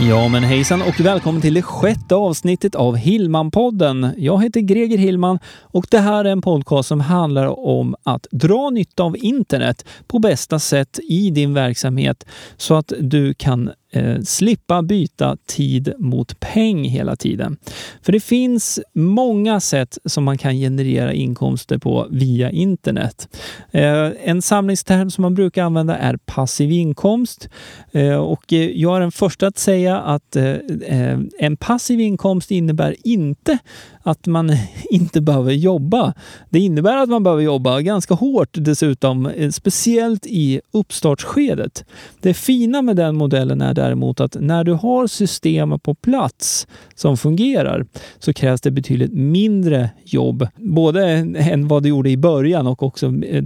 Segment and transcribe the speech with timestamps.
[0.00, 4.14] Ja, men hejsan och välkommen till det sjätte avsnittet av Hillman-podden.
[4.16, 8.70] Jag heter Greger Hillman och det här är en podcast som handlar om att dra
[8.70, 14.82] nytta av internet på bästa sätt i din verksamhet så att du kan eh, slippa
[14.82, 17.56] byta tid mot peng hela tiden.
[18.02, 23.28] För det finns många sätt som man kan generera inkomster på via internet.
[23.70, 27.48] Eh, en samlingsterm som man brukar använda är passiv inkomst.
[27.92, 30.44] Eh, och eh, jag är den första att säga att eh,
[30.86, 33.58] eh, en passiv inkomst innebär inte
[34.02, 34.56] att man
[34.90, 36.14] inte behöver jobba.
[36.50, 41.84] Det innebär att man behöver jobba ganska hårt dessutom, speciellt i uppstartsskedet.
[42.20, 47.16] Det fina med den modellen är däremot att när du har system på plats som
[47.16, 47.86] fungerar
[48.18, 51.04] så krävs det betydligt mindre jobb, både
[51.38, 53.44] än vad du gjorde i början och också eh,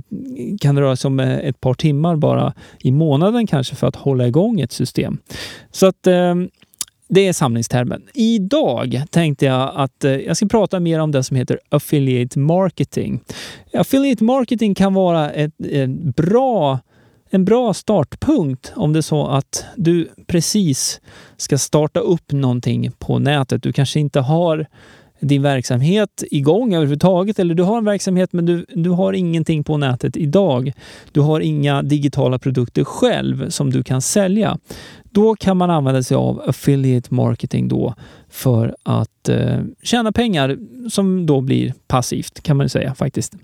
[0.61, 3.97] kan det röra sig om eh, ett par timmar bara i månaden kanske för att
[3.97, 5.19] hålla igång ett system.
[5.71, 6.35] Så att eh,
[7.09, 8.03] det är samlingstermen.
[8.15, 13.21] Idag tänkte jag att jag ska prata mer om det som heter affiliate marketing.
[13.75, 16.79] Affiliate marketing kan vara ett, ett bra
[17.31, 21.01] en bra startpunkt om det är så att du precis
[21.37, 23.63] ska starta upp någonting på nätet.
[23.63, 24.67] Du kanske inte har
[25.21, 29.77] din verksamhet igång överhuvudtaget eller du har en verksamhet men du, du har ingenting på
[29.77, 30.73] nätet idag.
[31.13, 34.59] Du har inga digitala produkter själv som du kan sälja.
[35.11, 37.95] Då kan man använda sig av affiliate marketing då
[38.29, 40.59] för att eh, tjäna pengar
[40.91, 43.35] som då blir passivt kan man säga faktiskt.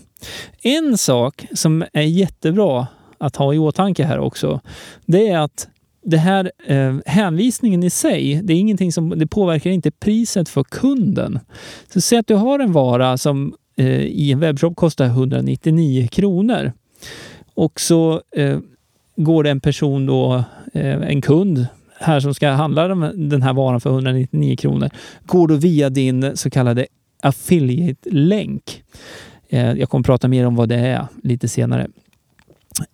[0.62, 2.86] En sak som är jättebra
[3.18, 4.60] att ha i åtanke här också,
[5.06, 5.68] det är att
[6.04, 10.64] det här eh, hänvisningen i sig, det är ingenting som det påverkar inte priset för
[10.64, 11.38] kunden.
[11.92, 16.72] Så säg att du har en vara som eh, i en webbshop kostar 199 kronor
[17.54, 18.58] och så eh,
[19.16, 21.66] går det en person då, eh, en kund
[22.00, 24.90] här som ska handla den här varan för 199 kronor,
[25.26, 26.86] går då via din så kallade
[27.22, 28.82] affiliate-länk.
[29.48, 31.86] Eh, jag kommer prata mer om vad det är lite senare.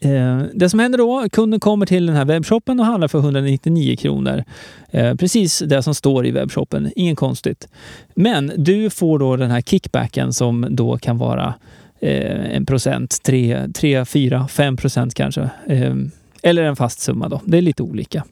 [0.01, 3.97] Eh, det som händer då, kunden kommer till den här webbshoppen och handlar för 199
[3.97, 4.45] kronor.
[4.91, 7.69] Eh, precis det som står i webbshoppen, inget konstigt.
[8.15, 11.55] Men du får då den här kickbacken som då kan vara
[12.01, 15.51] eh, en procent, tre, tre, fyra, fem procent kanske.
[15.67, 16.11] Ehm,
[16.43, 17.41] eller en fast summa då.
[17.45, 18.25] Det är lite olika.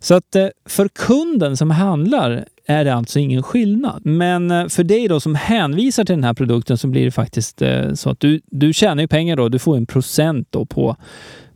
[0.00, 4.06] Så att eh, för kunden som handlar är det alltså ingen skillnad.
[4.06, 7.62] Men eh, för dig då som hänvisar till den här produkten så blir det faktiskt
[7.62, 9.48] eh, så att du, du tjänar ju pengar då.
[9.48, 10.96] Du får en procent då på,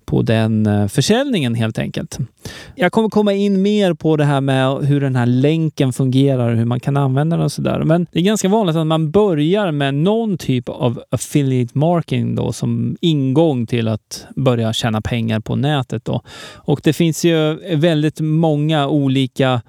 [0.05, 2.19] på den eh, försäljningen helt enkelt.
[2.75, 6.57] Jag kommer komma in mer på det här med hur den här länken fungerar och
[6.57, 7.85] hur man kan använda den och sådär.
[7.85, 12.53] Men det är ganska vanligt att man börjar med någon typ av affiliate marketing då
[12.53, 16.05] som ingång till att börja tjäna pengar på nätet.
[16.05, 16.23] Då.
[16.55, 19.61] Och det finns ju väldigt många olika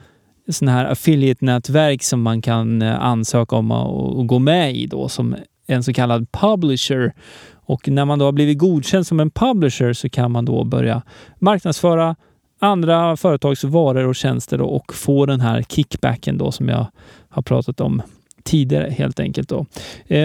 [0.50, 5.36] sådana här affiliate-nätverk som man kan eh, ansöka om och, gå med i då som
[5.68, 7.14] en så kallad publisher.
[7.54, 11.02] Och när man då har blivit godkänd som en publisher så kan man då börja
[11.40, 12.16] marknadsföra
[12.60, 16.88] andra företags varor och tjänster och få den här kickbacken då som jag
[17.30, 18.02] har pratat om
[18.44, 19.50] tidigare helt enkelt.
[19.50, 19.66] Då.
[20.08, 20.18] Eh,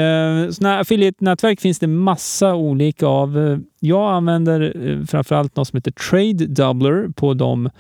[0.61, 3.39] här affiliate-nätverk finns det massa olika av.
[3.39, 7.71] Eh, jag använder eh, framförallt något som heter Trade Doubler på de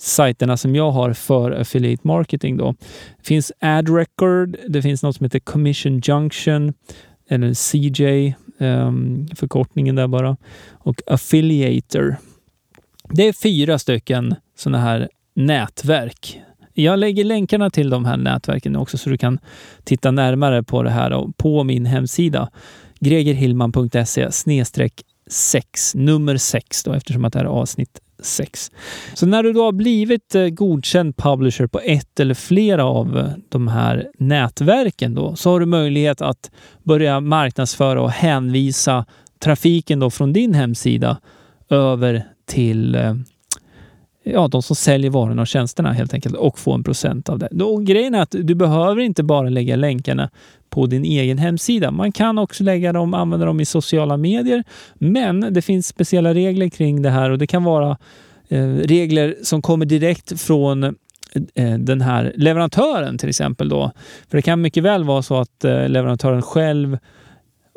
[0.00, 2.56] sajterna som jag har för affiliate marketing.
[2.56, 2.74] Då.
[3.18, 6.72] Det finns Ad Record, det finns något som heter Commission Junction
[7.28, 10.36] eller CJ, ehm, förkortningen där bara,
[10.70, 12.16] och Affiliator.
[13.10, 16.40] Det är fyra stycken sådana här nätverk.
[16.74, 19.38] Jag lägger länkarna till de här nätverken också så du kan
[19.84, 22.50] titta närmare på det här på min hemsida
[23.00, 28.70] gregerhillman.se snedstreck 6, nummer 6 då eftersom att det här är avsnitt 6.
[29.14, 33.30] Så när du då har blivit eh, godkänd publisher på ett eller flera av eh,
[33.48, 36.50] de här nätverken då, så har du möjlighet att
[36.82, 39.06] börja marknadsföra och hänvisa
[39.38, 41.20] trafiken då från din hemsida
[41.70, 43.14] över till eh,
[44.24, 47.64] ja, de som säljer varorna och tjänsterna helt enkelt och få en procent av det.
[47.64, 50.30] Och grejen är att du behöver inte bara lägga länkarna
[50.70, 51.90] på din egen hemsida.
[51.90, 54.64] Man kan också lägga dem, använda dem i sociala medier,
[54.94, 57.96] men det finns speciella regler kring det här och det kan vara
[58.48, 60.84] eh, regler som kommer direkt från
[61.54, 63.68] eh, den här leverantören till exempel.
[63.68, 63.92] Då.
[64.30, 66.98] För det kan mycket väl vara så att eh, leverantören själv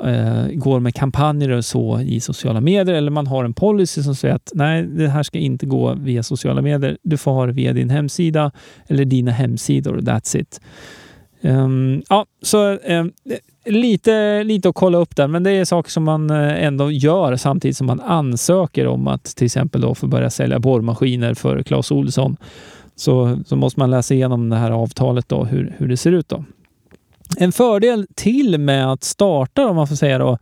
[0.03, 4.15] eh, går med kampanjer och så i sociala medier eller man har en policy som
[4.15, 6.97] säger att nej, det här ska inte gå via sociala medier.
[7.03, 8.51] Du får ha det via din hemsida
[8.87, 9.97] eller dina hemsidor.
[9.97, 10.61] That's it.
[11.43, 13.11] Um, ja, så um,
[13.65, 17.35] lite, lite att kolla upp där, men det är saker som man eh, ändå gör
[17.35, 21.91] samtidigt som man ansöker om att till exempel då få börja sälja borrmaskiner för Clas
[21.91, 22.37] Olsson.
[22.95, 26.29] Så, så måste man läsa igenom det här avtalet då, hur, hur det ser ut.
[26.29, 26.43] då.
[27.37, 30.37] En fördel till med att starta, om man får säga då,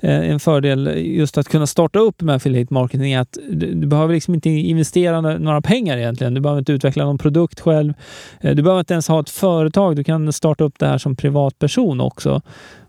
[0.00, 4.14] eh, en fördel just att kunna starta upp med affiliate marketing är att du, behöver
[4.14, 6.34] liksom inte investera några pengar egentligen.
[6.34, 7.94] Du behöver inte utveckla någon produkt själv.
[8.40, 9.96] Eh, du behöver inte ens ha ett företag.
[9.96, 12.42] Du kan starta upp det här som privatperson också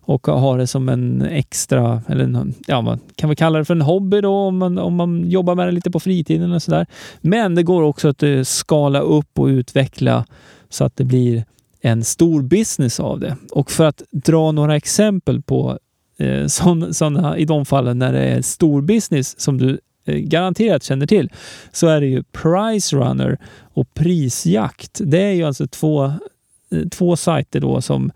[0.06, 3.81] och ha det som en extra, eller ja, man kan väl kalla det för en
[3.81, 6.86] hobby då om man, om man jobbar med det lite på fritiden och sådär.
[7.22, 10.25] Men det går också att eh, skala upp och utveckla
[10.69, 11.46] så att det blir
[11.86, 13.38] en stor business av det.
[13.52, 15.80] Och för att dra några exempel på
[16.18, 16.48] eh,
[16.92, 21.32] sådana i de fallen när det är stor business som du eh, garanterat känner till,
[21.72, 23.38] så är det ju Price Runner
[23.74, 25.02] och Prisjakt.
[25.04, 28.12] Det är ju alltså två, eh, två sajter då som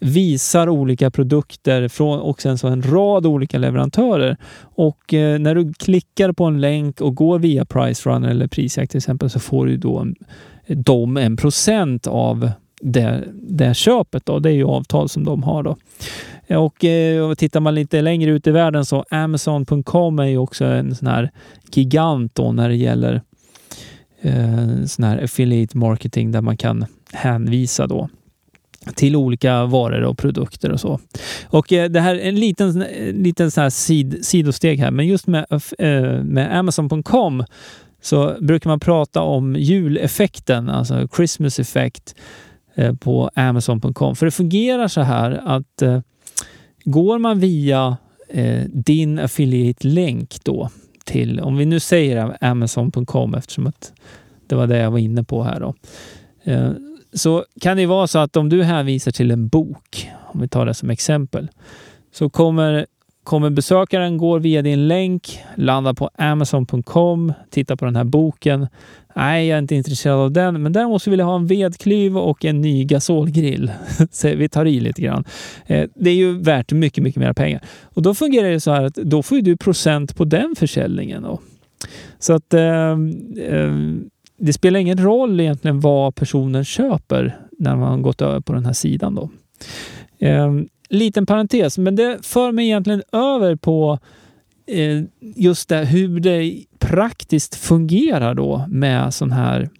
[0.00, 4.36] visar olika produkter från och sen så en rad olika leverantörer.
[4.60, 8.90] Och eh, när du klickar på en länk och går via Price Runner eller Prisjakt
[8.90, 10.14] till exempel så får du då en,
[10.66, 14.26] de en procent av det, det köpet.
[14.26, 14.38] Då.
[14.38, 15.62] Det är ju avtal som de har.
[15.62, 15.76] Då.
[16.56, 20.64] Och eh, och tittar man lite längre ut i världen så Amazon.com är ju också
[20.64, 21.30] en sån här
[21.72, 23.22] gigant då när det gäller
[24.22, 28.08] eh, sån här affiliate marketing där man kan hänvisa då
[28.94, 31.00] till olika varor och produkter och så.
[31.46, 35.26] Och eh, det här är en liten, liten så här sid, sidosteg här, men just
[35.26, 35.46] med,
[35.78, 37.44] eh, med Amazon.com
[38.02, 42.14] så brukar man prata om juleffekten, alltså Christmas effect
[42.78, 44.16] Eh, på Amazon.com.
[44.16, 46.00] För det fungerar så här att eh,
[46.84, 47.96] går man via
[48.28, 50.70] eh, din affiliate-länk då
[51.04, 53.92] till, om vi nu säger Amazon.com eftersom att
[54.46, 55.74] det var det jag var inne på här då.
[56.44, 56.70] Eh,
[57.12, 60.66] så kan det vara så att om du hänvisar till en bok, om vi tar
[60.66, 61.48] det som exempel,
[62.12, 62.86] så kommer
[63.24, 68.66] kommer besökaren går via din länk, landar på Amazon.com, tittar på den här boken.
[69.18, 72.18] Nej, jag är inte intresserad av den, men däremot så vill jag ha en vedklyv
[72.18, 73.72] och en ny gasolgrill.
[74.10, 75.24] så vi tar i lite grann.
[75.66, 77.62] Eh, det är ju värt mycket, mycket mer pengar.
[77.82, 81.22] Och då fungerar det så här att då får du procent på den försäljningen.
[81.22, 81.40] Då.
[82.18, 82.90] Så att eh,
[83.48, 83.74] eh,
[84.38, 88.72] det spelar ingen roll egentligen vad personen köper när man gått över på den här
[88.72, 89.14] sidan.
[89.14, 89.30] Då.
[90.26, 90.52] Eh,
[90.88, 93.98] liten parentes, men det för mig egentligen över på
[94.68, 99.70] Eh, just det, hur det praktiskt fungerar då med sån här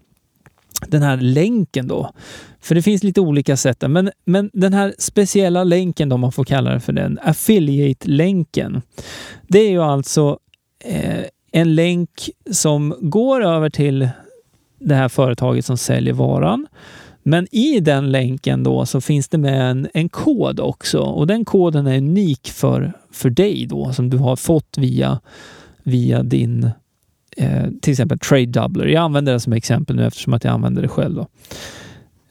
[0.87, 2.13] den här länken då.
[2.61, 3.85] För det finns lite olika sätt.
[3.89, 8.83] Men, men den här speciella länken, om man får kalla det för den, affiliate-länken.
[9.49, 10.39] Det är ju alltså
[10.85, 14.09] eh, en länk som går över till
[14.79, 16.67] det här företaget som säljer varan.
[17.29, 21.45] Men i den länken då så finns det med en, en kod också och den
[21.45, 25.21] koden är unik för, för dig då som du har fått via,
[25.83, 26.71] via din
[27.37, 28.87] eh, till exempel trade doubler.
[28.87, 31.15] Jag använder det som exempel nu eftersom att jag använder det själv.
[31.15, 31.27] Då.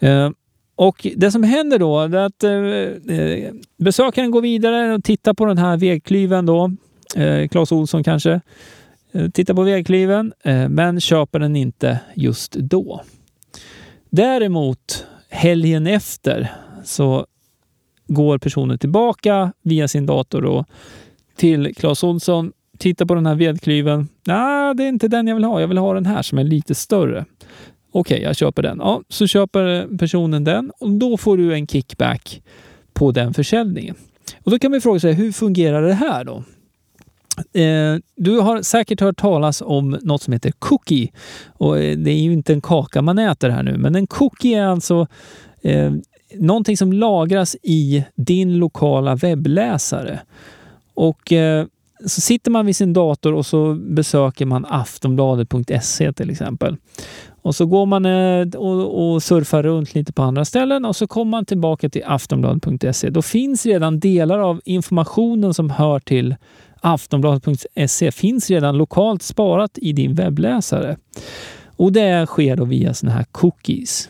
[0.07, 0.29] Eh,
[0.75, 5.45] och det som händer då är att eh, eh, besökaren går vidare och tittar på
[5.45, 6.71] den här vägklyven då.
[7.15, 8.41] Eh, Claes Olsson kanske.
[9.11, 13.01] Eh, tittar på vägklyven eh, men köper den inte just då.
[14.17, 16.51] Däremot helgen efter
[16.83, 17.25] så
[18.07, 20.65] går personen tillbaka via sin dator då,
[21.35, 24.07] till Clas Olsson, tittar på den här vedklyven.
[24.27, 25.61] Nej, det är inte den jag vill ha.
[25.61, 27.25] Jag vill ha den här som är lite större.
[27.91, 28.77] Okej, okay, jag köper den.
[28.79, 32.41] Ja, så köper personen den och då får du en kickback
[32.93, 33.95] på den försäljningen.
[34.43, 36.43] Och då kan man fråga sig, hur fungerar det här då?
[37.53, 41.11] Eh, du har säkert hört talas om något som heter cookie.
[41.47, 44.59] Och eh, det är ju inte en kaka man äter här nu, men en cookie
[44.59, 45.07] är alltså
[45.61, 45.91] eh,
[46.35, 50.19] någonting som lagras i din lokala webbläsare.
[50.93, 51.65] Och eh,
[52.05, 56.77] så sitter man vid sin dator och så besöker man aftonbladet.se till exempel.
[57.41, 61.07] Och så går man eh, och, och surfar runt lite på andra ställen och så
[61.07, 63.09] kommer man tillbaka till aftonbladet.se.
[63.09, 66.35] Då finns redan delar av informationen som hör till
[66.93, 70.97] aftonbladet.se finns redan lokalt sparat i din webbläsare.
[71.75, 74.09] Och det sker då via sådana här cookies.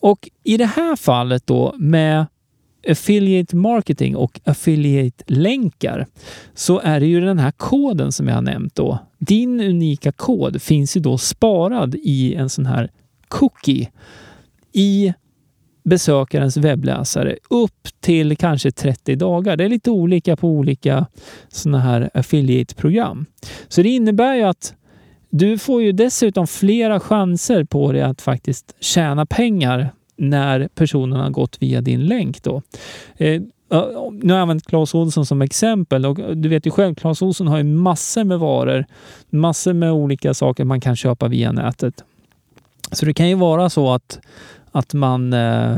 [0.00, 2.26] Och i det här fallet då med
[2.88, 6.06] affiliate marketing och affiliate-länkar
[6.54, 8.98] så är det ju den här koden som jag har nämnt då.
[9.18, 12.90] Din unika kod finns ju då sparad i en sån här
[13.28, 13.90] cookie
[14.72, 15.12] i
[15.82, 19.56] besökarens webbläsare upp till kanske 30 dagar.
[19.56, 21.06] Det är lite olika på olika
[21.48, 23.26] sådana här affiliate-program.
[23.68, 24.74] Så det innebär ju att
[25.30, 31.30] du får ju dessutom flera chanser på dig att faktiskt tjäna pengar när personen har
[31.30, 32.42] gått via din länk.
[32.42, 32.62] Då.
[33.16, 33.42] Eh,
[34.22, 37.48] nu har jag använt Clas Ohlson som exempel och du vet ju själv, Clas Ohlson
[37.48, 38.84] har ju massor med varor,
[39.30, 42.04] massor med olika saker man kan köpa via nätet.
[42.92, 44.20] Så det kan ju vara så att,
[44.72, 45.76] att man, eh,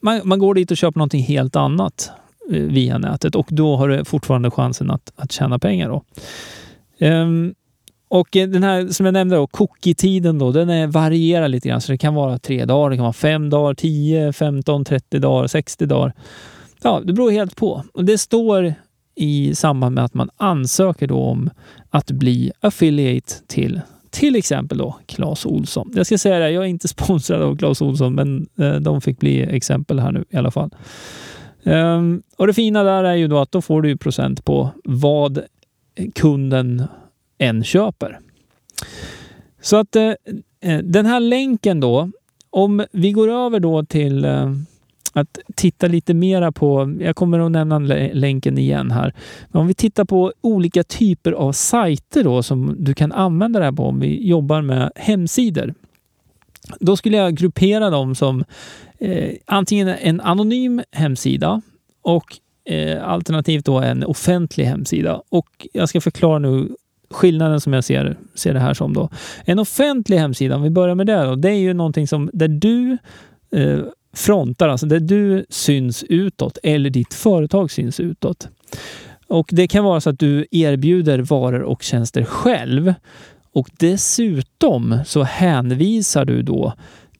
[0.00, 2.10] man, man går dit och köper någonting helt annat
[2.50, 5.88] eh, via nätet och då har du fortfarande chansen att, att tjäna pengar.
[5.88, 6.04] Då.
[7.06, 7.54] Um,
[8.08, 11.80] och eh, den här som jag nämnde, då, cookie-tiden då, den är, varierar lite grann.
[11.80, 15.46] Så det kan vara tre dagar, det kan vara fem dagar, 10, 15, 30 dagar,
[15.46, 16.12] 60 dagar.
[16.82, 17.84] Ja, det beror helt på.
[17.94, 18.74] Och det står
[19.14, 21.50] i samband med att man ansöker då om
[21.90, 23.80] att bli affiliate till
[24.14, 25.92] till exempel då Clas Olsson.
[25.94, 29.18] Jag ska säga det, jag är inte sponsrad av Clas Olsson, men eh, de fick
[29.18, 30.70] bli exempel här nu i alla fall.
[31.62, 35.44] Um, och det fina där är ju då att då får du procent på vad
[36.14, 36.82] kunden
[37.38, 38.18] än köper.
[39.60, 40.12] Så att eh,
[40.60, 42.10] eh, den här länken då,
[42.50, 44.52] om vi går över då till eh,
[45.14, 47.78] att titta lite mera på, jag kommer att nämna
[48.12, 49.14] länken igen här,
[49.48, 53.64] men om vi tittar på olika typer av sajter då som du kan använda det
[53.64, 55.74] här på om vi jobbar med hemsidor.
[56.80, 58.44] Då skulle jag gruppera dem som
[58.98, 61.62] eh, antingen en anonym hemsida
[62.02, 62.24] och
[62.64, 65.22] eh, alternativt då en offentlig hemsida.
[65.28, 66.68] Och jag ska förklara nu
[67.10, 68.92] skillnaden som jag ser, ser det här som.
[68.92, 69.10] Då.
[69.44, 72.48] En offentlig hemsida, om vi börjar med det, då, det är ju någonting som där
[72.48, 72.98] du
[73.50, 73.78] eh,
[74.14, 78.48] frontar, alltså där du syns utåt eller ditt företag syns utåt.
[79.28, 82.94] Och Det kan vara så att du erbjuder varor och tjänster själv
[83.52, 86.72] och dessutom så hänvisar du då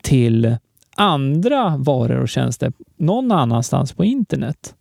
[0.02, 0.56] till
[0.96, 4.74] andra varor och tjänster någon annanstans på internet.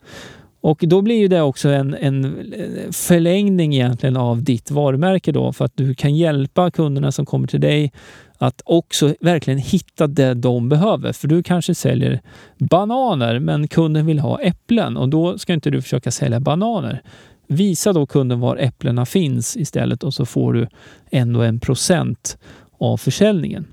[0.63, 5.53] Och då blir ju det också en, en eh, förlängning egentligen av ditt varumärke då
[5.53, 7.91] för att du kan hjälpa kunderna som kommer till dig
[8.38, 11.13] att också verkligen hitta det de behöver.
[11.13, 12.22] För du kanske säljer
[12.58, 17.01] bananer men kunden vill ha äpplen och då ska inte du försöka sälja bananer.
[17.48, 20.67] Visa då kunden var äpplena finns istället och så får du
[21.12, 22.38] ändå en procent
[22.79, 23.65] av försäljningen.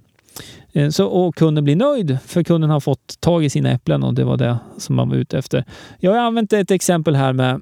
[0.73, 4.15] Eh, så, och kunden blir nöjd för kunden har fått tag i sina äpplen och
[4.15, 5.65] det var det som man var ute efter.
[5.99, 7.61] Jag har använt ett exempel här med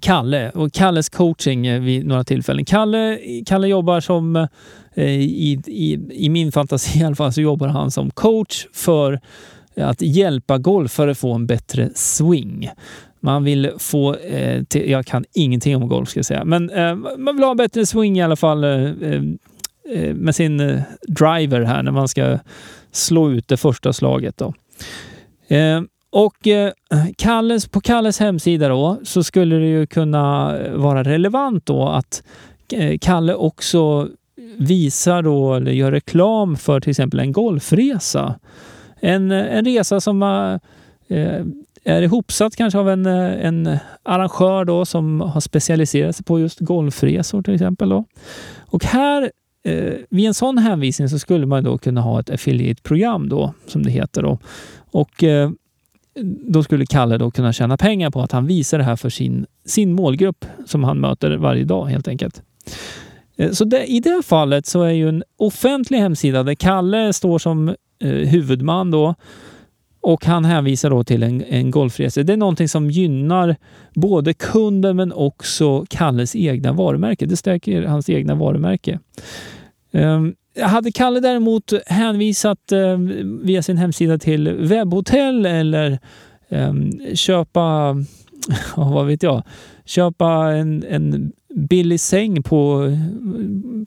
[0.00, 2.64] Kalle och Kalles coaching eh, vid några tillfällen.
[2.64, 4.36] Kalle, Kalle jobbar som,
[4.94, 9.20] eh, i, i, i min fantasi i alla fall, så jobbar han som coach för
[9.76, 12.70] att hjälpa golfare att få en bättre swing.
[13.20, 16.94] Man vill få, eh, till, jag kan ingenting om golf ska jag säga, men eh,
[16.94, 19.22] man vill ha en bättre swing i alla fall Eh,
[19.84, 22.38] Eh, med sin eh, driver här när man ska
[22.92, 24.36] slå ut det första slaget.
[24.36, 24.54] Då.
[25.56, 26.36] Eh, och
[27.16, 32.22] Kalles, på Kalles hemsida då så skulle det ju kunna vara relevant då att
[33.00, 34.08] Kalle också
[34.56, 38.34] visar då eller gör reklam för till exempel en golfresa.
[39.00, 40.22] En, en resa som
[41.84, 47.42] är ihopsatt kanske av en, en arrangör då som har specialiserat sig på just golfresor
[47.42, 47.88] till exempel.
[47.88, 48.04] Då.
[48.60, 49.30] Och här
[49.64, 53.82] eh, vid en sån hänvisning så skulle man då kunna ha ett affiliate-program då, som
[53.82, 54.22] det heter.
[54.22, 54.38] Då.
[54.90, 55.50] Och eh,
[56.44, 59.46] då skulle Kalle då kunna tjäna pengar på att han visar det här för sin,
[59.64, 62.42] sin målgrupp som han möter varje dag helt enkelt.
[63.36, 67.38] Eh, så det, i det fallet så är ju en offentlig hemsida där Kalle står
[67.38, 69.14] som eh, huvudman då
[70.02, 72.22] och han hänvisar då till en, en golfresa.
[72.22, 73.56] Det är någonting som gynnar
[73.94, 77.26] både kunden men också Kalles egna varumärke.
[77.26, 78.98] Det stärker hans egna varumärke.
[79.92, 85.98] Um, hade Kalle däremot hänvisat um, via sin hemsida till webbhotell eller
[86.48, 87.96] um, köpa,
[88.76, 89.42] vad vet jag,
[89.84, 92.96] köpa en, en billig säng på,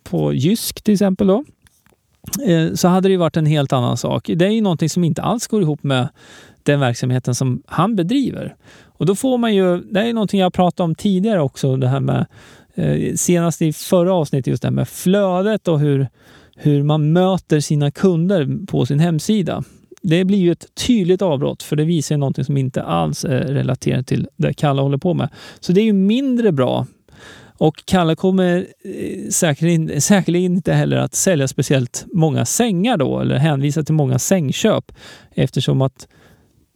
[0.04, 1.44] på Jysk till exempel då,
[2.46, 4.29] Eh, så hade det varit en helt annan sak.
[4.36, 6.08] Det är ju någonting som inte alls går ihop med
[6.63, 8.55] den verksamheten som han bedriver.
[8.98, 12.00] Och då får man ju, det är någonting jag pratade om tidigare också, det här
[12.00, 12.25] med
[12.75, 16.08] eh, senast i förra avsnittet, just det här med flödet och hur
[16.55, 19.63] hur man möter sina kunder på sin hemsida.
[20.01, 24.08] Det blir ju ett tydligt avbrott för det visar någonting som inte alls är relaterat
[24.08, 25.29] till det Kalle håller på med.
[25.60, 26.88] Så det är ju mindre bra.
[27.58, 33.36] Och Kalle kommer eh, säkerligen, säkerligen inte heller att sälja speciellt många sängar då eller
[33.36, 34.92] hänvisa till många sängköp
[35.32, 36.08] eftersom att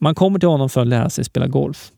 [0.02, 1.92] man kommer till honom för att lära sig spela golf.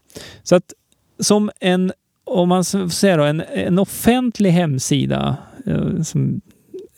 [0.43, 0.73] Så att
[1.19, 1.91] som en,
[2.23, 6.41] om man säger då, en, en offentlig hemsida eh, som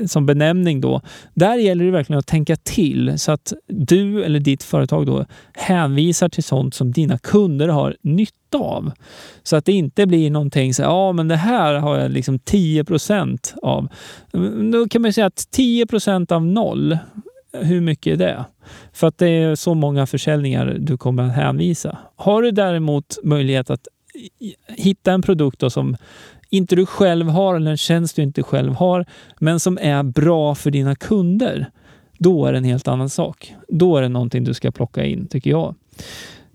[0.08, 1.02] som benämning då.
[1.34, 6.30] Där gäller det verkligen att tänka till så att du eller ditt företag då hänvisar
[6.30, 8.92] till sånt som dina kunder har nytta av.
[9.44, 12.86] Så att det inte blir någonting så ja men det här har jag liksom 10
[13.62, 13.88] av.
[14.34, 16.98] Mm, då kan man säga att 10% av noll,
[17.54, 18.46] hur mycket är det?
[18.94, 21.98] För att det är så många försäljningar du kommer att hänvisa.
[22.16, 23.88] Har du däremot möjlighet att
[24.68, 25.98] hitta en produkt som
[26.50, 29.06] inte du själv har eller en tjänst du inte själv har,
[29.40, 31.72] men som är bra för dina kunder,
[32.18, 33.56] då är det en helt annan sak.
[33.68, 35.76] Då är det någonting du ska plocka in, tycker jag.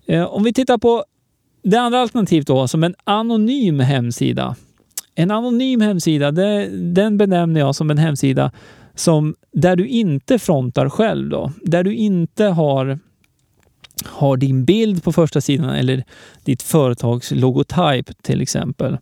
[0.06, 1.04] Eh, om vi tittar på
[1.62, 4.56] det andra alternativet då, som en anonym hemsida.
[5.14, 8.52] En anonym hemsida, det, den benämner jag som en hemsida
[8.94, 11.28] som, där du inte frontar själv.
[11.30, 11.52] Då.
[11.62, 12.98] Där du inte har
[14.04, 16.04] har din bild på första sidan eller
[16.44, 18.98] ditt företags logotyp till exempel.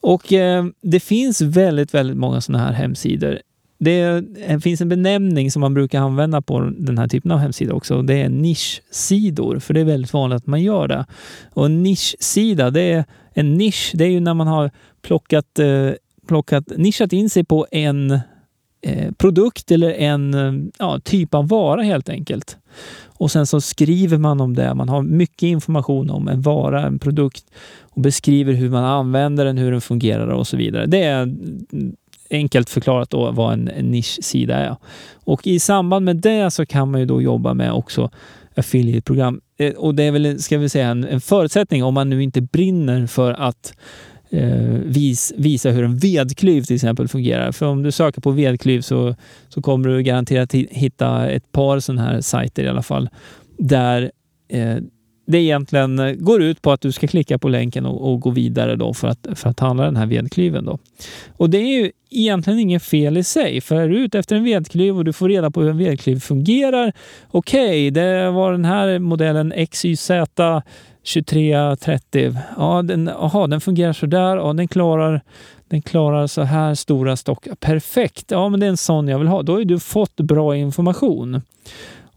[0.00, 3.38] Och eh, det finns väldigt, väldigt många sådana här hemsidor.
[3.78, 7.38] Det, det eh, finns en benämning som man brukar använda på den här typen av
[7.38, 8.02] hemsidor också.
[8.02, 11.06] Det är nischsidor, för det är väldigt vanligt att man gör det.
[11.50, 14.70] Och en nischsida, det är en nisch, det är ju när man har
[15.02, 15.90] plockat, eh,
[16.28, 18.10] plockat nischat in sig på en
[18.80, 22.56] eh, produkt eller en eh, ja, typ av vara helt enkelt.
[23.18, 24.74] Och sen så skriver man om det.
[24.74, 27.44] Man har mycket information om en vara, en produkt
[27.80, 30.86] och beskriver hur man använder den, hur den fungerar och så vidare.
[30.86, 31.34] Det är
[32.30, 34.76] enkelt förklarat då vad en, nischsida är.
[35.24, 38.10] Och i samband med det så kan man ju då jobba med också
[38.54, 39.40] affiliate-program.
[39.56, 42.40] Eh, och det är väl, ska vi säga, en, en förutsättning om man nu inte
[42.40, 43.74] brinner för att
[44.30, 47.52] Eh, vis, visa hur en vedklyv till exempel fungerar.
[47.52, 49.14] För om du söker på vedklyv så,
[49.48, 53.08] så kommer du garanterat hitta ett par sådana här sajter i alla fall
[53.58, 54.10] där
[54.48, 54.76] eh,
[55.28, 58.30] det egentligen eh, går ut på att du ska klicka på länken och, och, gå
[58.30, 60.64] vidare då för att, för att handla den här vedklyven.
[60.64, 60.78] Då.
[61.36, 64.44] Och det är ju egentligen inget fel i sig, för är du ute efter en
[64.44, 66.92] vedklyv och du får reda på hur en vedklyv fungerar.
[67.30, 70.10] Okej, okay, det var den här modellen XYZ
[71.14, 72.36] 2330.
[72.56, 74.36] Ja, den, aha, den fungerar så där.
[74.36, 75.22] Ja, den klarar
[75.68, 77.54] den klarar så här stora stockar.
[77.54, 78.30] Perfekt!
[78.30, 79.42] Ja, men det är en sån jag vill ha.
[79.42, 81.42] Då har du fått bra information.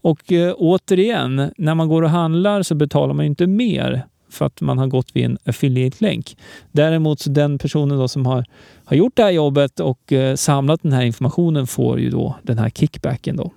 [0.02, 4.60] Och eh, återigen, när man går och handlar så betalar man inte mer för att
[4.60, 6.36] man har gått vid en affiliate-länk.
[6.72, 8.44] Däremot så den personen då som har,
[8.84, 12.58] har gjort det här jobbet och eh, samlat den här informationen får ju då den
[12.58, 13.36] här kickbacken.
[13.36, 13.50] Då.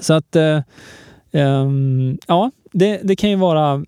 [0.00, 0.60] Så att eh,
[1.32, 3.84] ehm, ja, det, det kan ju vara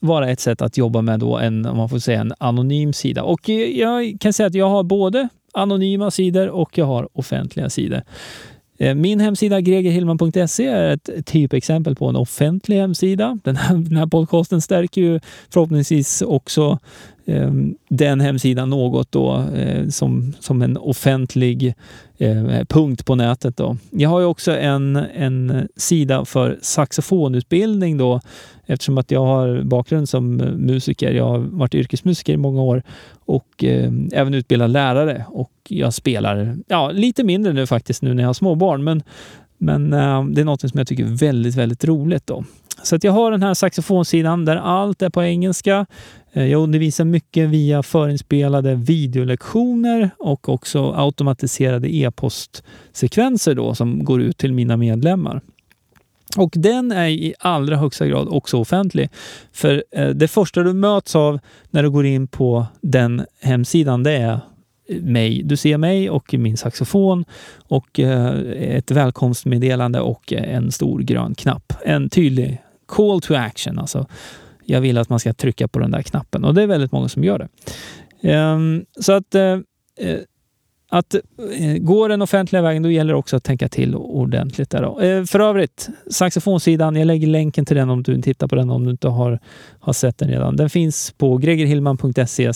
[0.00, 3.22] vara ett sätt att jobba med då en, om man får säga, en anonym sida.
[3.22, 7.70] Och eh, jag kan säga att jag har både anonyma sidor och jag har offentliga
[7.70, 8.02] sidor.
[8.78, 13.38] Eh, min hemsida gregerhillman.se är ett typexempel på en offentlig hemsida.
[13.44, 16.78] Den här, den här podcasten stärker ju förhoppningsvis också
[17.28, 21.74] Ehm, den hemsidan något då, eh, som, som en offentlig
[22.18, 23.56] eh, punkt på nätet.
[23.56, 23.76] Då.
[23.90, 28.20] Jag har ju också en, en sida för saxofonutbildning då,
[28.66, 31.12] eftersom att jag har bakgrund som musiker.
[31.12, 32.82] Jag har varit yrkesmusiker i många år
[33.24, 38.22] och eh, även utbildad lärare och jag spelar ja, lite mindre nu faktiskt nu när
[38.22, 38.84] jag har småbarn.
[38.84, 39.02] Men,
[39.58, 42.26] men eh, det är något som jag tycker är väldigt, väldigt roligt.
[42.26, 42.44] Då
[42.82, 45.86] så att jag har den här saxofonsidan där allt är på engelska.
[46.32, 54.38] Eh, jag undervisar mycket via förinspelade videolektioner och också automatiserade e-postsekvenser då som går ut
[54.38, 55.40] till mina medlemmar.
[56.36, 59.10] Och den är i allra högsta grad också offentlig.
[59.52, 61.38] För eh, det första du möts av
[61.70, 64.40] när du går in på den hemsidan, det är
[64.88, 65.42] mig.
[65.42, 67.24] Du ser mig och min saxofon
[67.68, 68.34] och eh,
[68.76, 71.72] ett välkomstmeddelande och en stor grön knapp.
[71.84, 73.78] En tydlig call to action.
[73.78, 74.06] Alltså,
[74.64, 77.08] jag vill att man ska trycka på den där knappen och det är väldigt många
[77.08, 77.48] som gör det.
[78.32, 79.42] Ehm, så att, eh,
[79.98, 80.18] eh,
[80.90, 84.70] att eh, gå den offentliga vägen, då gäller det också att tänka till ordentligt.
[84.70, 85.26] Där då.
[85.26, 88.90] För övrigt, saxofonsidan, jag lägger länken till den om du tittar på den om du
[88.90, 89.40] inte har,
[89.80, 90.56] har sett den redan.
[90.56, 92.52] Den finns på gregerhillman.se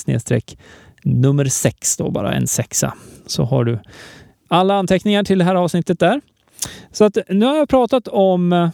[1.04, 2.94] nummer sex då, bara en sexa.
[3.26, 3.78] Så har du
[4.48, 6.20] alla anteckningar till det här avsnittet där.
[6.92, 8.70] Så att nu har jag pratat om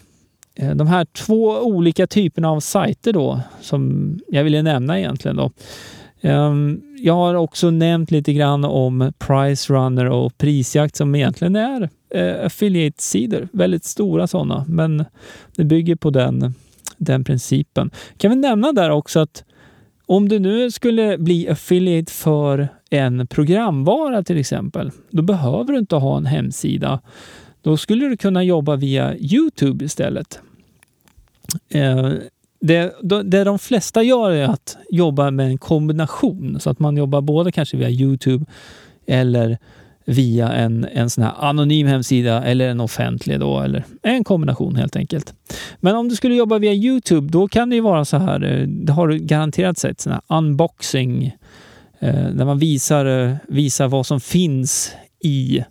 [0.56, 5.50] Eh, de här två olika typerna av sajter då som jag ville nämna egentligen då.
[6.20, 11.88] Ehm, jag har också nämnt lite grann om Price Runner och Prisjakt som egentligen är
[12.10, 15.04] eh, affiliate-sidor, väldigt stora sådana, men
[15.56, 16.54] det bygger på den,
[16.96, 17.90] den principen.
[18.16, 19.44] Kan vi nämna där också att
[20.06, 25.96] om du nu skulle bli affiliate för en programvara till exempel, då behöver du inte
[25.96, 27.00] ha en hemsida.
[27.66, 30.40] Då skulle du kunna jobba via Youtube istället.
[31.68, 32.12] Eh,
[32.60, 37.20] det, det de flesta gör är att jobba med en kombination så att man jobbar
[37.20, 38.44] både kanske via Youtube
[39.06, 39.58] eller
[40.04, 44.96] via en, en sån här anonym hemsida eller en offentlig då, eller en kombination helt
[44.96, 45.34] enkelt.
[45.80, 48.66] Men om du skulle jobba via Youtube, då kan det ju vara så här, eh,
[48.66, 51.36] det har du garanterat sett, sån här unboxing,
[52.00, 55.64] eh, där man visar, eh, visar vad som finns i,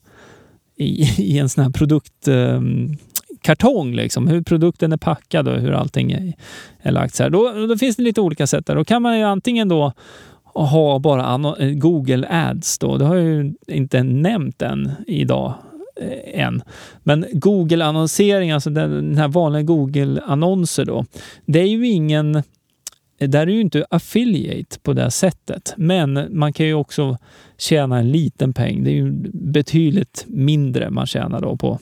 [0.77, 3.89] i, i en sån här produktkartong.
[3.89, 6.33] eh, liksom, hur produkten är packad och hur allting är,
[6.81, 7.15] är lagt.
[7.15, 7.29] Så här.
[7.29, 8.65] Då, då finns det lite olika sätt.
[8.65, 8.75] Där.
[8.75, 9.93] Då kan man ju antingen då
[10.53, 12.77] ha bara eh, Google Ads.
[12.77, 12.97] Då.
[12.97, 15.53] Det har jag ju inte nämnt än idag
[16.01, 16.61] eh, än.
[17.03, 21.05] Men Google-annonsering, alltså den, här vanliga Google-annonser då,
[21.45, 22.43] det är ju ingen
[23.17, 27.17] där är ju inte affiliate på det sättet, men man kan ju också
[27.57, 28.83] tjäna en liten peng.
[28.83, 31.79] Det är ju betydligt mindre man tjänar då på,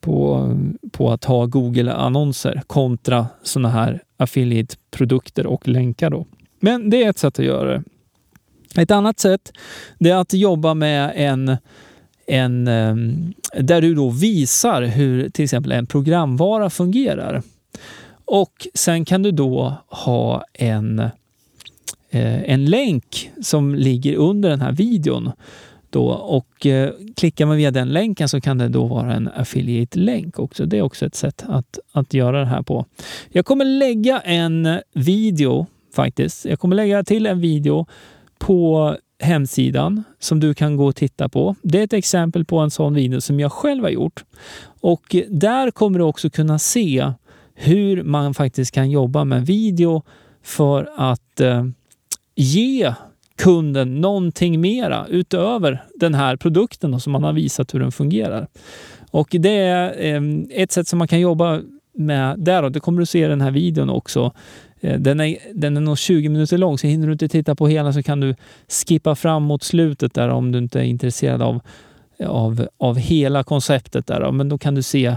[0.00, 0.50] på,
[0.92, 6.10] på att ha Google-annonser kontra sådana här affiliate-produkter och länkar.
[6.10, 6.26] Då.
[6.60, 7.82] Men det är ett sätt att göra det.
[8.82, 9.52] Ett annat sätt
[9.98, 11.56] det är att jobba med en,
[12.26, 17.42] en ehm, där du då visar hur till exempel en programvara fungerar.
[18.26, 20.98] Och sen kan du då ha en,
[22.10, 25.30] eh, en länk som ligger under den här videon
[25.90, 30.38] då, och eh, klickar man via den länken så kan det då vara en affiliate-länk
[30.38, 30.66] också.
[30.66, 32.86] Det är också ett sätt att, att göra det här på.
[33.28, 36.44] Jag kommer lägga en video faktiskt.
[36.44, 37.86] Jag kommer lägga till en video
[38.38, 41.54] på hemsidan som du kan gå och titta på.
[41.62, 44.24] Det är ett exempel på en sån video som jag själv har gjort.
[44.80, 47.12] Och där kommer du också kunna se
[47.56, 50.02] hur man faktiskt kan jobba med video
[50.42, 51.64] för att eh,
[52.34, 52.94] ge
[53.36, 58.46] kunden någonting mera utöver den här produkten som man har visat hur den fungerar.
[59.10, 61.60] Och det är eh, ett sätt som man kan jobba
[61.92, 62.62] med där.
[62.62, 64.32] Och det kommer du se i den här videon också.
[64.80, 67.68] Eh, den är, den är nog 20 minuter lång, så hinner du inte titta på
[67.68, 68.34] hela så kan du
[68.68, 71.60] skippa fram mot slutet där om du inte är intresserad av,
[72.26, 74.06] av, av hela konceptet.
[74.06, 74.32] där.
[74.32, 75.16] Men då kan du se,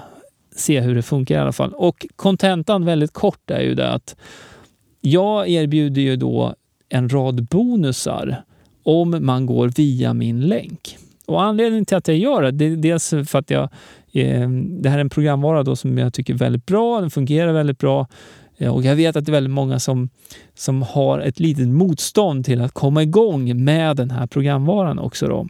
[0.60, 1.74] se hur det funkar i alla fall.
[1.74, 4.16] Och kontentan väldigt kort är ju det att
[5.02, 6.56] jag erbjuder ju då
[6.90, 8.44] en rad bonusar
[8.84, 10.98] om man går via min länk.
[11.26, 13.64] Och anledningen till att jag gör det, det är dels för att jag,
[14.14, 17.54] eh, det här är en programvara då som jag tycker är väldigt bra, den fungerar
[17.54, 18.08] väldigt bra
[18.58, 20.10] eh, och jag vet att det är väldigt många som,
[20.56, 25.28] som har ett litet motstånd till att komma igång med den här programvaran också.
[25.28, 25.48] Då.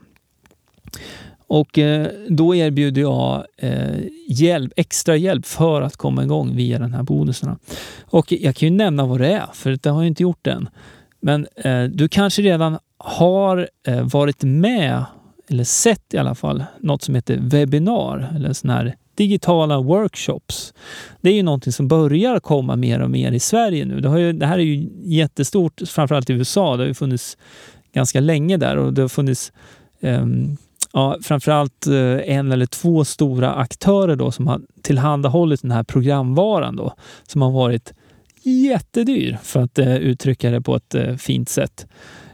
[1.49, 6.93] Och eh, då erbjuder jag eh, hjälp, extra hjälp för att komma igång via den
[6.93, 7.55] här bonusen.
[8.01, 10.69] Och jag kan ju nämna vad det är, för det har jag inte gjort än.
[11.21, 13.69] Men eh, du kanske redan har
[14.03, 15.05] varit med,
[15.49, 20.73] eller sett i alla fall, något som heter webbinar eller sån här digitala workshops.
[21.21, 23.99] Det är ju någonting som börjar komma mer och mer i Sverige nu.
[23.99, 26.77] Det, har ju, det här är ju jättestort, framförallt i USA.
[26.77, 27.37] Det har ju funnits
[27.93, 29.51] ganska länge där och det har funnits
[30.01, 30.57] um,
[30.93, 36.75] ja, framförallt eh, en eller två stora aktörer då som har tillhandahållit den här programvaran
[36.75, 36.93] då,
[37.27, 37.93] som har varit
[38.43, 41.87] jättedyr för att eh, uttrycka det på ett eh, fint sätt.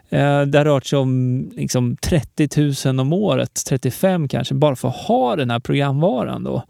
[0.09, 4.87] Eh, det har rört sig om liksom 30 000 om året, 35 kanske, bara för
[4.87, 6.43] att ha den här programvaran.
[6.43, 6.63] Då.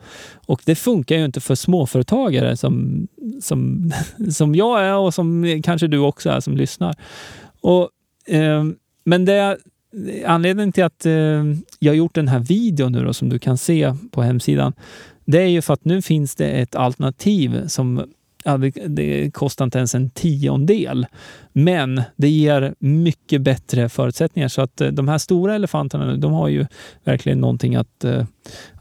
[0.45, 3.07] Och det funkar ju inte för småföretagare som,
[3.41, 3.91] som,
[4.31, 6.95] som jag är och som kanske du också är som lyssnar.
[7.61, 7.89] Och,
[8.27, 8.63] eh,
[9.03, 9.57] men det
[10.25, 11.43] anledningen till att eh,
[11.79, 14.73] jag har gjort den här videon nu då, som du kan se på hemsidan,
[15.25, 18.05] det är ju för att nu finns det ett alternativ som
[18.45, 21.05] ja, det, det, kostar inte ens en tiondel.
[21.53, 24.47] Men det ger mycket bättre förutsättningar.
[24.47, 26.65] Så att eh, de här stora elefanterna de har ju
[27.03, 28.25] verkligen någonting att, eh,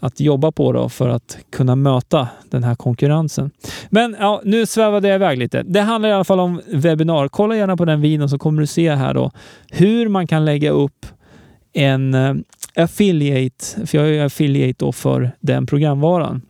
[0.00, 3.50] att jobba på då för att kunna möta den här konkurrensen.
[3.88, 5.62] Men ja, nu svävade jag iväg lite.
[5.62, 7.28] Det handlar i alla fall om webbinar.
[7.28, 9.30] Kolla gärna på den videon så kommer du se här då
[9.70, 11.06] hur man kan lägga upp
[11.72, 12.34] en eh,
[12.74, 16.42] affiliate, för jag är affiliate då för den programvaran.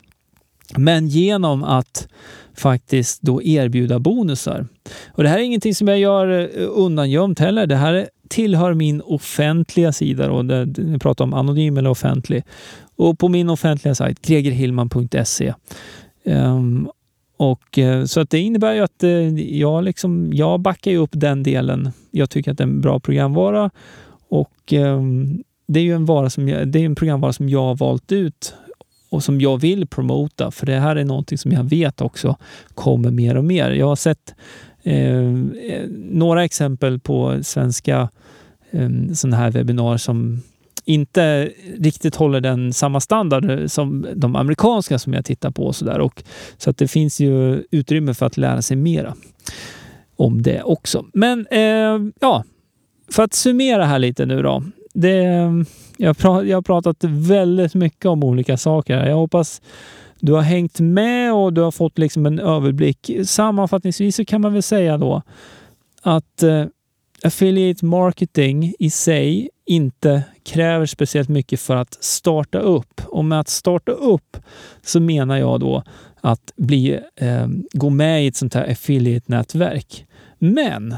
[0.79, 2.09] Men genom att
[2.57, 4.67] faktiskt då erbjuda bonusar.
[5.09, 7.67] Och det här är ingenting som jag gör eh, undangömt heller.
[7.67, 10.29] Det här tillhör min offentliga sida.
[10.29, 12.43] Då, där jag pratar om anonym eller offentlig.
[12.97, 15.55] Och på min offentliga sajt, gregerhillman.se.
[16.25, 16.89] Um, ehm,
[17.37, 21.43] och, eh, så att det innebär ju att eh, jag, liksom, jag backar upp den
[21.43, 21.91] delen.
[22.11, 23.71] Jag tycker att det är en bra programvara
[24.29, 27.63] och um, det är ju en, vara som jag, det är en programvara som jag
[27.63, 28.55] har valt ut
[29.15, 30.51] och som jag vill promota.
[30.51, 32.37] För det här är någonting som jag vet också
[32.75, 33.71] kommer mer och mer.
[33.71, 34.35] Jag har sett
[34.83, 38.09] eh, eh några exempel på svenska
[38.71, 40.43] eh, sådana här webbinar som
[40.85, 45.67] inte riktigt håller den samma standard som de amerikanska som jag tittar på.
[45.67, 45.99] Och så där.
[46.01, 46.23] Och,
[46.59, 49.15] så att det finns ju utrymme för att lära sig mera
[50.17, 51.07] om det också.
[51.13, 52.45] Men eh, ja,
[53.11, 54.63] för att summera här lite nu då.
[54.95, 55.65] Det, ehm,
[55.97, 59.07] jag, pra, jag har pratat väldigt mycket om olika saker.
[59.07, 59.61] Jag hoppas
[60.21, 63.11] du har hängt med och du har fått liksom en överblick.
[63.25, 65.23] Sammanfattningsvis så kan man väl säga då
[66.03, 66.65] att eh,
[67.23, 73.01] affiliate marketing i sig inte kräver speciellt mycket för att starta upp.
[73.07, 74.37] Och med att starta upp
[74.83, 75.83] så menar jag då
[76.21, 80.07] att bli, eh, gå med i ett sånt här affiliate-nätverk.
[80.39, 80.93] Men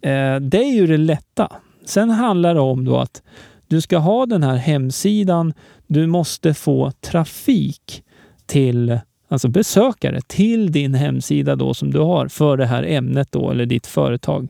[0.00, 1.52] eh, det är ju det lätta.
[1.84, 3.22] Sen handlar det om då att
[3.68, 5.54] du ska ha den här hemsidan.
[5.86, 8.02] Du måste få trafik
[8.46, 13.50] till, alltså besökare till din hemsida då som du har för det här ämnet då
[13.50, 14.48] eller ditt företag.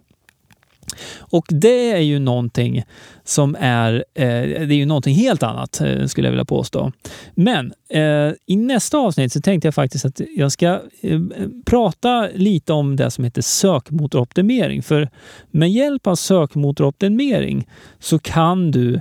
[1.19, 2.83] Och det är ju någonting
[3.25, 6.93] som är, eh, det är ju någonting helt annat eh, skulle jag vilja påstå.
[7.35, 11.21] Men eh, i nästa avsnitt så tänkte jag faktiskt att jag ska eh,
[11.67, 14.83] prata lite om det som heter sökmotoroptimering.
[14.83, 15.09] För
[15.51, 19.01] med hjälp av sökmotoroptimering så kan du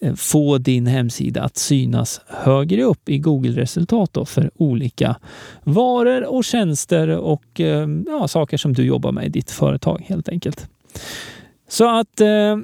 [0.00, 5.16] eh, få din hemsida att synas högre upp i Google-resultat för olika
[5.64, 10.28] varor och tjänster och eh, ja, saker som du jobbar med i ditt företag helt
[10.28, 10.68] enkelt.
[11.68, 12.56] Så att eh,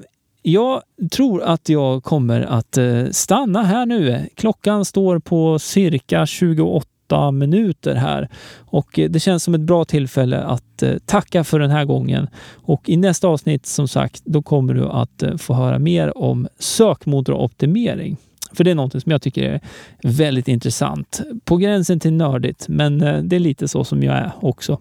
[0.42, 4.28] jag tror att jag kommer att eh, stanna här nu.
[4.34, 10.40] Klockan står på cirka 28 minuter här och eh, det känns som ett bra tillfälle
[10.40, 12.28] att eh, tacka för den här gången.
[12.54, 16.48] Och i nästa avsnitt som sagt, då kommer du att eh, få höra mer om
[16.58, 18.16] sökmotoroptimering.
[18.54, 19.60] För det är något som jag tycker är
[20.02, 21.20] väldigt intressant.
[21.44, 24.80] På gränsen till nördigt, men eh, det är lite så som jag är också.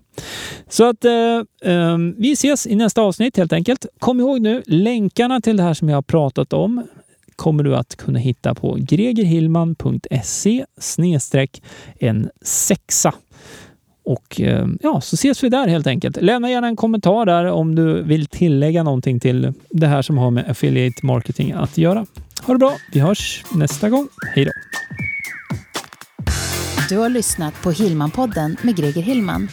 [0.69, 3.85] Så att eh, eh, vi ses i nästa avsnitt helt enkelt.
[3.99, 6.83] Kom ihåg nu, länkarna till det här som jag har pratat om
[7.35, 10.65] kommer du att kunna hitta på gregerhillman.se
[11.99, 13.13] en sexa.
[14.05, 16.21] Och eh, ja, så ses vi där helt enkelt.
[16.21, 20.31] Lämna gärna en kommentar där om du vill tillägga någonting till det här som har
[20.31, 22.05] med affiliate marketing att göra.
[22.41, 22.73] Ha det bra.
[22.91, 24.07] Vi hörs nästa gång.
[24.35, 24.51] Hej då!
[26.89, 29.47] Du har lyssnat på Hillman-podden med Greger Hillman.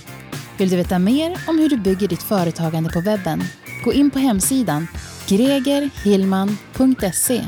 [0.59, 3.43] Vill du veta mer om hur du bygger ditt företagande på webben?
[3.85, 4.87] Gå in på hemsidan
[5.31, 7.43] gregerhillman.se